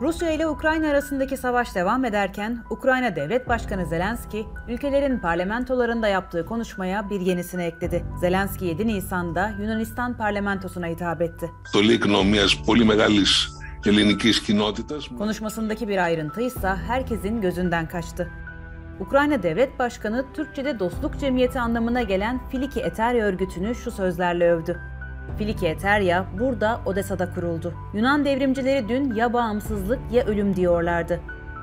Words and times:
Rusya 0.00 0.30
ile 0.30 0.46
Ukrayna 0.48 0.88
arasındaki 0.88 1.36
savaş 1.36 1.74
devam 1.74 2.04
ederken 2.04 2.64
Ukrayna 2.70 3.16
Devlet 3.16 3.48
Başkanı 3.48 3.86
Zelenski, 3.86 4.46
ülkelerin 4.68 5.18
parlamentolarında 5.18 6.08
yaptığı 6.08 6.46
konuşmaya 6.46 7.10
bir 7.10 7.20
yenisini 7.20 7.62
ekledi. 7.62 8.04
Zelenski 8.20 8.64
7 8.64 8.86
Nisan'da 8.86 9.48
Yunanistan 9.60 10.16
parlamentosuna 10.16 10.86
hitap 10.86 11.22
etti. 11.22 11.50
Konuşmasındaki 15.18 15.88
bir 15.88 16.04
ayrıntı 16.04 16.40
ise 16.40 16.68
herkesin 16.68 17.40
gözünden 17.40 17.88
kaçtı. 17.88 18.30
Ukrayna 19.00 19.42
Devlet 19.42 19.78
Başkanı 19.78 20.24
Türkçe'de 20.34 20.78
dostluk 20.78 21.20
cemiyeti 21.20 21.60
anlamına 21.60 22.02
gelen 22.02 22.40
Filiki 22.50 22.80
Eterya 22.80 23.26
örgütünü 23.26 23.74
şu 23.74 23.90
sözlerle 23.90 24.52
övdü. 24.52 24.80
Filiki 25.38 25.66
Eterya 25.66 26.26
burada 26.38 26.80
Odessa'da 26.86 27.34
kuruldu. 27.34 27.74
Yunan 27.94 28.24
devrimcileri 28.24 28.88
dün 28.88 29.14
ya 29.14 29.32
bağımsızlık 29.32 29.98
ya 30.12 30.24
ölüm 30.24 30.56
diyorlardı. 30.56 31.20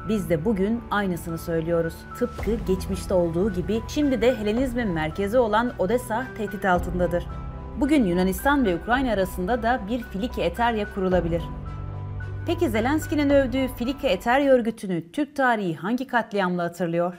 Biz 0.10 0.30
de 0.30 0.46
bugün 0.46 0.82
aynısını 0.92 1.38
söylüyoruz. 1.38 1.94
Tıpkı 2.20 2.52
geçmişte 2.68 3.14
olduğu 3.14 3.54
gibi 3.54 3.82
şimdi 3.88 4.22
de 4.22 4.36
Helenizmin 4.36 4.88
merkezi 4.88 5.38
olan 5.38 5.74
Odessa 5.80 6.26
tehdit 6.38 6.66
altındadır. 6.66 7.26
Bugün 7.80 8.06
Yunanistan 8.06 8.66
ve 8.66 8.76
Ukrayna 8.76 9.12
arasında 9.12 9.64
da 9.64 9.82
bir 9.90 10.04
Filiki 10.04 10.42
Eterya 10.42 10.94
kurulabilir. 10.94 11.42
Peki 12.46 12.70
Zelenski'nin 12.70 13.30
övdüğü 13.30 13.68
Filiki 13.68 14.08
Eterya 14.08 14.54
örgütünü 14.54 15.12
Türk 15.12 15.36
tarihi 15.36 15.76
hangi 15.76 16.08
katliamla 16.08 16.64
hatırlıyor? 16.64 17.14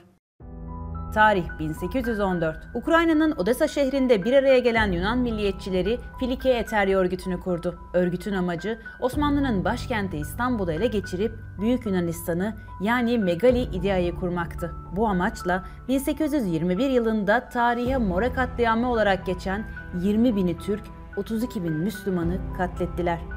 Tarih 1.16 1.58
1814. 1.58 2.56
Ukrayna'nın 2.74 3.34
Odessa 3.36 3.68
şehrinde 3.68 4.24
bir 4.24 4.32
araya 4.32 4.58
gelen 4.58 4.92
Yunan 4.92 5.18
milliyetçileri 5.18 5.98
Filike 6.20 6.50
Eterya 6.50 6.98
örgütünü 6.98 7.40
kurdu. 7.40 7.78
Örgütün 7.94 8.32
amacı 8.32 8.78
Osmanlı'nın 9.00 9.64
başkenti 9.64 10.16
İstanbul'u 10.16 10.72
ele 10.72 10.86
geçirip 10.86 11.32
Büyük 11.60 11.86
Yunanistan'ı 11.86 12.54
yani 12.80 13.18
Megali 13.18 13.62
İdea'yı 13.62 14.14
kurmaktı. 14.14 14.74
Bu 14.96 15.08
amaçla 15.08 15.64
1821 15.88 16.90
yılında 16.90 17.48
tarihe 17.48 17.96
Mora 17.96 18.32
katliamı 18.32 18.90
olarak 18.90 19.26
geçen 19.26 19.64
20 20.00 20.36
bini 20.36 20.58
Türk, 20.58 20.82
32 21.16 21.64
bin 21.64 21.72
Müslümanı 21.72 22.38
katlettiler. 22.56 23.35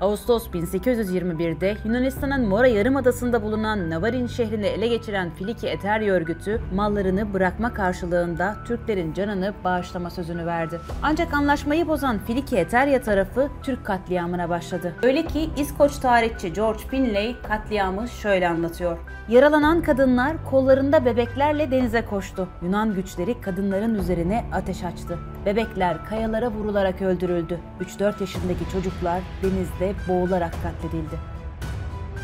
Ağustos 0.00 0.46
1821'de 0.46 1.76
Yunanistan'ın 1.84 2.48
Mora 2.48 2.66
Yarımadası'nda 2.66 3.42
bulunan 3.42 3.90
Navarin 3.90 4.26
şehrini 4.26 4.66
ele 4.66 4.88
geçiren 4.88 5.30
Filiki 5.30 5.66
Eterya 5.66 6.14
örgütü 6.14 6.60
mallarını 6.74 7.34
bırakma 7.34 7.74
karşılığında 7.74 8.56
Türklerin 8.66 9.12
canını 9.12 9.54
bağışlama 9.64 10.10
sözünü 10.10 10.46
verdi. 10.46 10.80
Ancak 11.02 11.34
anlaşmayı 11.34 11.88
bozan 11.88 12.18
Filiki 12.18 12.56
Eterya 12.56 13.02
tarafı 13.02 13.48
Türk 13.62 13.84
katliamına 13.84 14.48
başladı. 14.48 14.94
Öyle 15.02 15.26
ki 15.26 15.50
İskoç 15.56 15.98
tarihçi 15.98 16.52
George 16.52 16.82
Finlay 16.90 17.36
katliamı 17.42 18.08
şöyle 18.08 18.48
anlatıyor. 18.48 18.98
Yaralanan 19.28 19.82
kadınlar 19.82 20.36
kollarında 20.50 21.04
bebeklerle 21.04 21.70
denize 21.70 22.04
koştu. 22.04 22.48
Yunan 22.62 22.94
güçleri 22.94 23.40
kadınların 23.40 23.94
üzerine 23.94 24.44
ateş 24.52 24.84
açtı. 24.84 25.18
Bebekler 25.46 26.04
kayalara 26.04 26.50
vurularak 26.50 27.02
öldürüldü. 27.02 27.60
3-4 27.80 28.20
yaşındaki 28.20 28.70
çocuklar 28.72 29.22
denizde 29.42 29.94
boğularak 30.08 30.52
katledildi. 30.62 31.33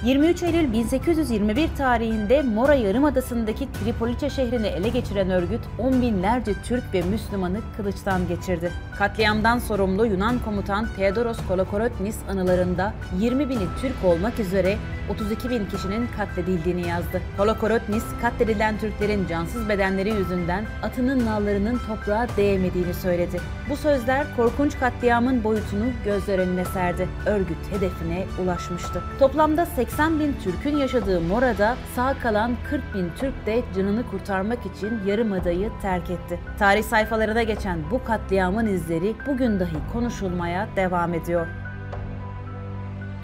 23 0.05 0.43
Eylül 0.43 0.73
1821 0.73 1.69
tarihinde 1.79 2.43
Mora 2.43 2.75
Yarımadası'ndaki 2.75 3.69
Tripolice 3.73 4.31
şehrini 4.31 4.67
ele 4.67 4.89
geçiren 4.89 5.31
örgüt 5.31 5.61
on 5.79 6.03
binlerce 6.03 6.53
Türk 6.65 6.95
ve 6.95 7.03
Müslümanı 7.03 7.59
kılıçtan 7.77 8.29
geçirdi. 8.29 8.73
Katliamdan 8.99 9.59
sorumlu 9.59 10.07
Yunan 10.07 10.39
komutan 10.45 10.89
Theodoros 10.97 11.39
Kolokorotnis 11.49 12.17
anılarında 12.29 12.95
20 13.19 13.49
bini 13.49 13.65
Türk 13.81 14.05
olmak 14.05 14.39
üzere 14.41 14.77
32 15.11 15.51
bin 15.51 15.67
kişinin 15.67 16.09
katledildiğini 16.17 16.89
yazdı. 16.89 17.23
Kolokorotnis 17.37 18.05
katledilen 18.23 18.79
Türklerin 18.79 19.27
cansız 19.27 19.69
bedenleri 19.69 20.11
yüzünden 20.11 20.65
atının 20.83 21.27
nallarının 21.27 21.81
toprağa 21.87 22.27
değmediğini 22.37 22.95
söyledi. 22.95 23.41
Bu 23.71 23.77
sözler 23.77 24.27
korkunç 24.37 24.79
katliamın 24.79 25.45
boyutunu 25.45 25.85
gözler 26.05 26.39
önüne 26.39 26.65
serdi. 26.65 27.09
Örgüt 27.27 27.73
hedefine 27.73 28.25
ulaşmıştı. 28.43 29.03
Toplamda 29.19 29.67
80 29.91 30.21
bin 30.21 30.37
Türk'ün 30.45 30.77
yaşadığı 30.77 31.21
Mora'da 31.21 31.77
sağ 31.97 32.19
kalan 32.19 32.53
40 32.71 32.95
bin 32.95 33.11
Türk 33.19 33.47
de 33.47 33.63
canını 33.77 34.11
kurtarmak 34.11 34.67
için 34.67 35.01
Yarımada'yı 35.07 35.71
terk 35.83 36.11
etti. 36.11 36.41
Tarih 36.59 36.83
sayfalarına 36.83 37.43
geçen 37.43 37.79
bu 37.91 38.05
katliamın 38.05 38.67
izleri 38.67 39.15
bugün 39.27 39.61
dahi 39.61 39.77
konuşulmaya 39.93 40.69
devam 40.77 41.15
ediyor. 41.15 41.47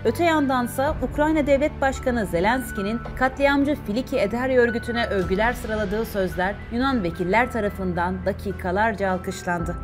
Öte 0.05 0.25
yandansa 0.25 0.97
Ukrayna 1.03 1.47
Devlet 1.47 1.81
Başkanı 1.81 2.27
Zelenski'nin 2.27 3.01
katliamcı 3.19 3.77
Filiki 3.87 4.19
Ederya 4.19 4.61
örgütüne 4.61 5.07
övgüler 5.07 5.53
sıraladığı 5.53 6.05
sözler 6.05 6.55
Yunan 6.73 7.03
vekiller 7.03 7.53
tarafından 7.53 8.27
dakikalarca 8.27 9.11
alkışlandı. 9.11 9.77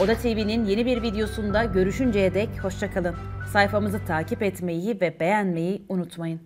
Oda 0.00 0.14
TV'nin 0.14 0.64
yeni 0.64 0.86
bir 0.86 1.02
videosunda 1.02 1.64
görüşünceye 1.64 2.34
dek 2.34 2.48
hoşçakalın. 2.62 3.14
Sayfamızı 3.52 4.04
takip 4.06 4.42
etmeyi 4.42 5.00
ve 5.00 5.20
beğenmeyi 5.20 5.82
unutmayın. 5.88 6.40